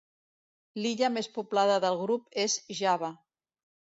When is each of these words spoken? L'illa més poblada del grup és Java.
L'illa 0.85 1.09
més 1.17 1.29
poblada 1.35 1.75
del 1.85 1.99
grup 2.01 2.39
és 2.47 2.55
Java. 2.79 3.13